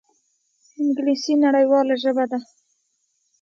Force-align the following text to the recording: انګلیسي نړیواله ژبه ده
انګلیسي 0.79 1.33
نړیواله 1.45 1.95
ژبه 2.01 2.25
ده 2.31 2.39